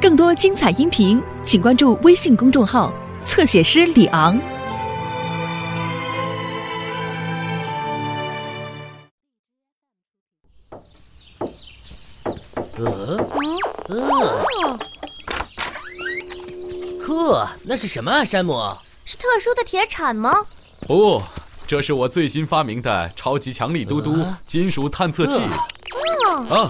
[0.00, 2.92] 更多精彩音频，请关注微信公众号
[3.24, 4.38] “侧写师李昂”。
[12.76, 13.16] 呃，
[13.88, 13.96] 呃，
[17.00, 18.76] 呵，那是什么啊，山姆？
[19.04, 20.44] 是特殊的铁铲吗？
[20.80, 21.22] 不，
[21.66, 25.34] 这是我最新发明的超级强力嘟嘟呃金属探测器。
[25.34, 26.68] 哦，啊，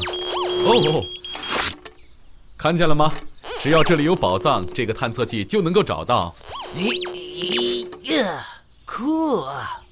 [0.66, 1.02] 哦哦，
[2.64, 3.12] 看见了吗？
[3.60, 6.34] 只要这里有宝藏，这个探测器就能够找到。
[6.74, 8.46] 咦咦呀，
[8.86, 9.82] 酷啊！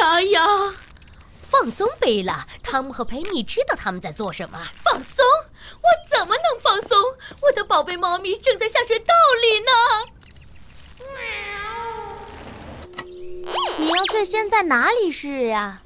[0.00, 0.46] 呀呀，
[1.42, 4.58] 放松贝拉，汤姆和佩妮知道他们在做什么。
[4.76, 5.22] 放松？
[5.82, 6.98] 我怎么能放松？
[7.42, 9.70] 我的宝贝猫咪正在下水道里呢。
[13.76, 15.82] 你要最先在哪里试呀？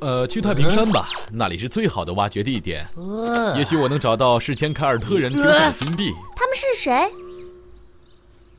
[0.00, 2.86] 呃，去太平山吧，那里是最好的挖掘地点。
[2.96, 7.10] 呃也许我能找到事前凯尔特人丢下的金币，他们是谁？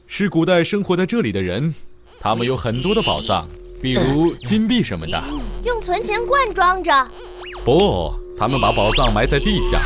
[0.07, 1.73] 是古代生活在这里的人，
[2.19, 3.47] 他们有很多的宝藏，
[3.81, 5.23] 比如金币什么的。
[5.63, 7.07] 用存钱罐装着。
[7.63, 9.81] 不，他们把宝藏埋在地下。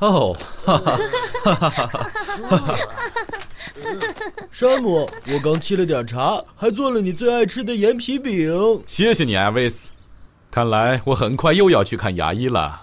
[0.00, 0.36] 呀，哦，
[4.50, 8.82] 山姆，我刚沏了点茶，还做了你最爱吃的盐皮饼。
[8.86, 9.90] 谢谢你，艾维斯。
[10.50, 12.80] 看来我很快又要去看牙医了。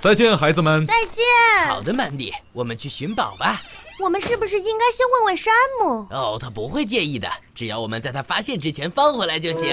[0.00, 0.86] 再见，孩子们。
[0.86, 1.24] 再见。
[1.68, 3.62] 好的，曼迪，我们去寻宝吧。
[4.00, 6.06] 我们是不是应该先问问山姆？
[6.10, 9.70] 哦，他不会介意的，只要我们在他发现之前放回来就行。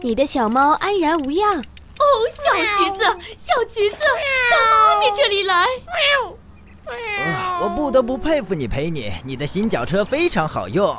[0.00, 1.58] 你的小猫安然无恙。
[1.58, 3.04] 哦，小橘子，
[3.36, 3.96] 小橘子，
[4.50, 5.66] 到妈咪这里来。
[7.60, 10.96] 我不得不佩服你，陪你，你的新脚车非常好用。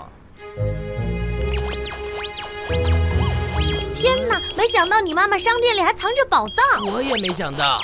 [3.96, 4.42] 天哪！
[4.56, 6.86] 没想到你妈妈商店里还藏着宝藏。
[6.92, 7.82] 我也没想到。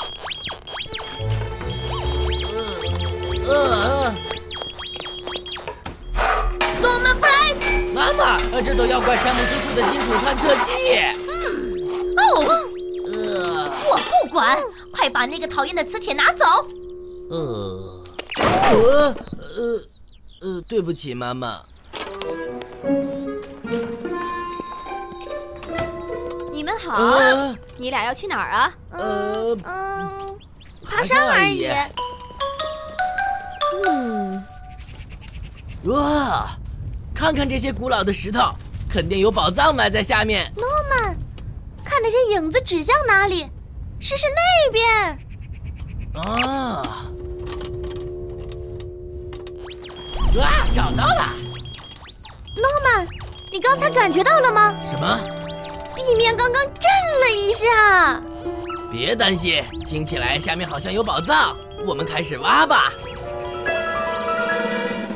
[3.48, 4.16] 呃呃，
[7.96, 11.00] 妈妈，呃这都要怪山姆叔叔的金属探测器。
[12.18, 12.20] 哦，
[13.08, 14.58] 呃我不管，
[14.92, 16.46] 快把那个讨厌的磁铁拿走。
[17.30, 18.04] 呃
[18.70, 19.16] 呃
[19.56, 19.80] 呃
[20.42, 21.62] 呃，对不起，妈妈。
[26.52, 28.74] 你们好，呃你俩要去哪儿啊？
[28.92, 30.38] 呃，嗯，
[30.84, 31.70] 爬山而已。
[33.88, 34.44] 嗯，
[35.86, 36.50] 哇，
[37.16, 38.54] 看看这些古老的石头，
[38.90, 40.52] 肯定有宝藏埋在下面。
[40.58, 41.18] 诺曼，
[41.84, 43.50] 看那些影子指向哪里？
[44.00, 45.18] 试试那边。
[46.14, 47.08] 啊！
[50.36, 51.34] 哇，找到了！
[52.56, 53.08] 诺曼，
[53.52, 54.76] 你刚才感觉到了吗？
[54.86, 55.18] 什么？
[55.96, 58.22] 地面刚刚震了一下。
[58.92, 61.56] 别担心，听起来下面好像有宝藏。
[61.86, 62.92] 我们开始挖吧。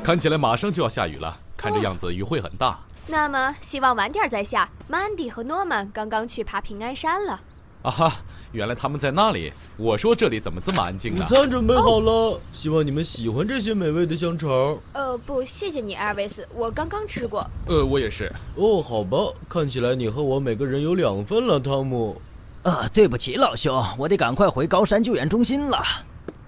[0.04, 2.80] 看起来马上就要下雨了，看这样子雨会很大。
[3.06, 4.70] 那么希望晚点再下。
[4.90, 7.42] Mandy 和 Norman 刚刚去爬平安山了。
[7.82, 8.14] 啊哈，
[8.52, 9.52] 原来他们在那里。
[9.78, 11.26] 我说这里怎么这么安静午呢？
[11.26, 14.78] 餐准备好了，希望你们喜欢这些美味的香肠。
[14.94, 17.46] 呃，不，谢谢你，艾维斯，我刚刚吃过。
[17.68, 18.32] 呃，我也是。
[18.56, 19.18] 哦，好吧，
[19.50, 22.22] 看起来你和我每个人有两份了，汤姆。
[22.64, 25.82] 啊，对不起，老兄，我得赶快回高山救援中心了。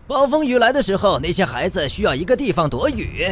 [0.08, 3.28] 暴风雨来的时候，那些孩子需要一个地方躲雨。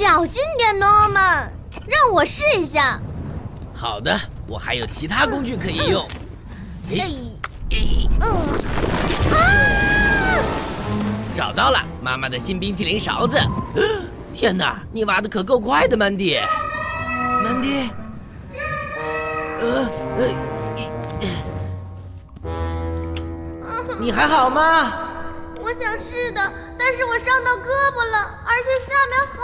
[0.00, 1.52] 小心点，诺曼，
[1.86, 2.98] 让我试一下。
[3.74, 6.08] 好的，我还有其他工具可以用。
[6.90, 7.06] 哎哎，
[7.72, 8.08] 哎
[9.28, 10.42] 嗯，
[11.36, 13.38] 找到了，妈妈的新冰淇淋勺子。
[14.32, 16.40] 天哪，你挖的可够快的，曼迪。
[17.44, 17.90] 曼迪，
[19.60, 19.86] 呃
[20.16, 20.28] 呃，
[23.98, 24.94] 你还好吗？
[25.62, 26.50] 我想是的，
[26.90, 29.36] 但是我伤到胳膊了，而且下面好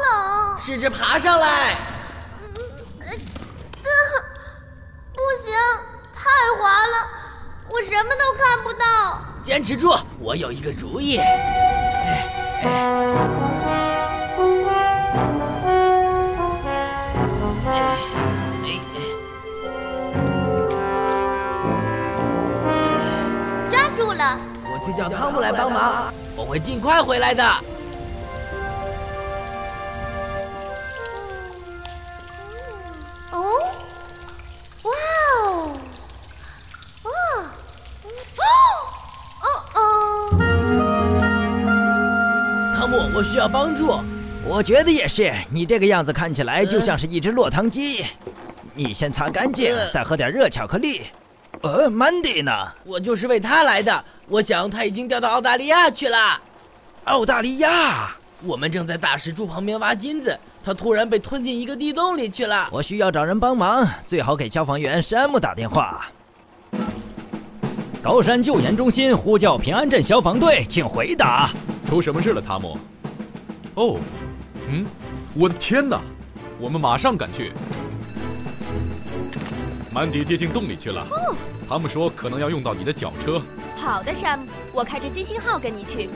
[0.00, 0.58] 冷。
[0.58, 1.76] 试着爬上来。
[5.12, 5.54] 不行，
[6.14, 7.06] 太滑了，
[7.68, 9.20] 我什么都看不到。
[9.42, 11.18] 坚持住，我有一个主意。
[11.18, 11.26] 哎
[12.06, 12.10] 哎
[12.62, 12.70] 哎
[23.70, 24.40] 抓住了，
[24.86, 27.42] 我去叫汤姆来帮忙，我会尽快回来的。
[33.32, 33.42] 哦，
[34.82, 34.92] 哇
[35.46, 35.72] 哦，
[37.02, 37.08] 哦，
[39.40, 39.78] 哦，哦
[42.76, 43.98] 汤，姆，我需要帮助。
[44.46, 48.04] 我觉得也是，你这个样子看起来就像是一只落汤鸡。
[48.74, 51.06] 你先擦干净，呃再喝点热巧克力。
[51.64, 52.52] 呃，Mandy 呢？
[52.84, 54.04] 我就是为他来的。
[54.28, 56.38] 我想他已经调到澳大利亚去了。
[57.04, 62.68] 澳大利亚，我们正在大石柱旁边挖金子，他突然被吞进一个地洞里去了。
[62.70, 66.06] 我需要找人帮忙，最好给消防员山姆打电话。
[68.02, 71.50] 高山救援中心呼叫平安镇消防队，请回答。
[71.86, 72.78] 出什么事了，汤姆？
[73.76, 73.96] 哦，
[74.68, 74.84] 嗯，
[75.34, 75.98] 我的天哪！
[76.60, 77.54] 我们马上赶去。
[79.94, 81.06] 曼迪跌进洞里去了。
[81.68, 83.40] 他们说可能要用到你的脚车。
[83.76, 86.10] 好的，山姆，我开着金星号跟你去。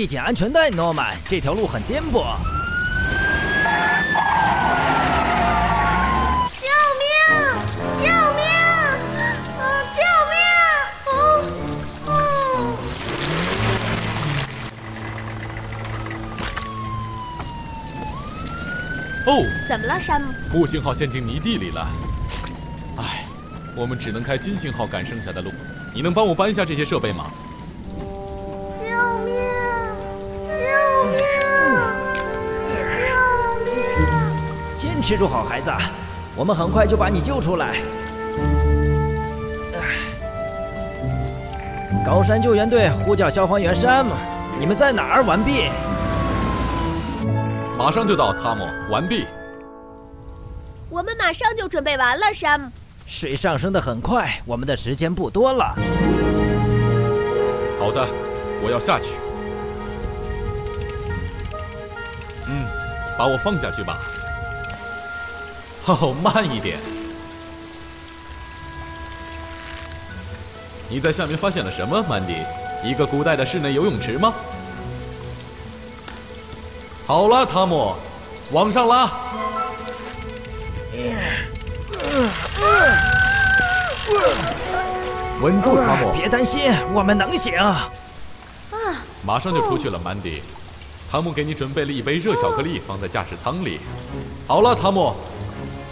[0.00, 2.24] 系紧安全带，诺曼，这条路很颠簸。
[6.58, 6.66] 救
[6.96, 7.04] 命！
[7.98, 8.42] 救命！
[9.60, 9.60] 啊！
[9.94, 10.00] 救
[10.30, 10.40] 命！
[11.04, 11.12] 哦
[12.06, 12.10] 哦！
[19.26, 19.28] 哦，
[19.68, 20.32] 怎么了，山姆？
[20.50, 21.86] 木星号陷进泥地里了。
[22.96, 23.26] 唉，
[23.76, 25.52] 我们只能开金星号赶剩下的路。
[25.92, 27.26] 你能帮我搬下这些设备吗？
[35.00, 35.70] 坚持住，好孩子，
[36.36, 37.80] 我们很快就把你救出来。
[39.72, 39.80] 唉
[42.04, 44.12] 高山救援队呼叫消防员山姆，
[44.58, 45.24] 你们在哪儿？
[45.24, 45.70] 完毕。
[47.78, 48.66] 马上就到，汤姆。
[48.90, 49.26] 完毕。
[50.90, 52.68] 我们马上就准备完了，山姆。
[53.06, 55.74] 水上升的很快，我们的时间不多了。
[57.78, 58.06] 好的，
[58.62, 59.08] 我要下去。
[62.48, 62.66] 嗯，
[63.16, 63.98] 把我放下去吧。
[65.86, 66.78] 哦，慢一点。
[70.88, 72.36] 你在下面发现了什么，曼迪？
[72.84, 74.32] 一个古代的室内游泳池吗？
[77.06, 77.94] 好了，汤姆，
[78.52, 79.10] 往上拉。
[85.40, 86.12] 稳住，汤姆。
[86.12, 87.52] 别担心，我们能行。
[89.24, 90.42] 马上就出去了，曼迪。
[91.10, 93.80] 汤姆给你准备了一杯热巧克力，放在驾驶舱里。
[94.46, 95.14] 好了，汤姆，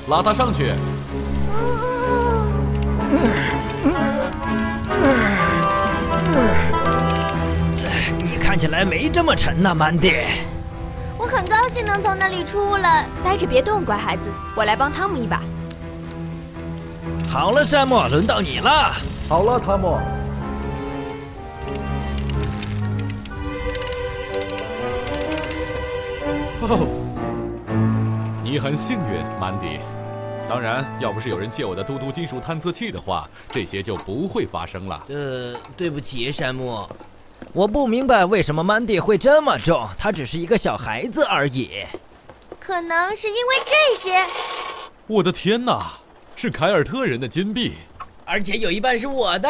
[0.08, 0.72] 拉他上去。
[8.24, 10.14] 你看起来没这么沉呐、曼迪。
[11.18, 13.04] 我很高兴能从那里出来。
[13.22, 14.22] 待着别动，乖孩子，
[14.54, 15.42] 我来帮汤姆一把。
[17.30, 18.94] 好了，山姆，轮到你了。
[19.28, 19.98] 好了，汤姆。
[26.60, 26.88] 哦，
[28.42, 29.80] 你很幸运，曼迪。
[30.48, 35.04] 当然，要不是有人借我的嘟嘟金属探测器的话，这些就不会发生了。
[35.08, 36.88] 呃，对不起，山姆。
[37.52, 41.70] 我不明白为什么曼迪会这么重，他只是一个小孩子而已。
[42.58, 44.24] 可能是因为这些。
[45.06, 45.98] 我的天哪，
[46.34, 47.74] 是凯尔特人的金币！
[48.24, 49.48] 而且有一半是我的。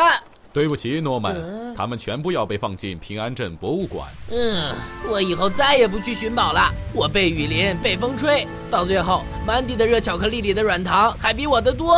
[0.52, 1.34] 对不起，诺曼，
[1.76, 4.08] 他们全部要被放进平安镇博物馆。
[4.30, 4.74] 嗯，
[5.08, 6.72] 我以后再也不去寻宝了。
[6.92, 11.96] 我被雨淋，被风吹，到最后，曼迪的热巧克力里的软糖还比我的多。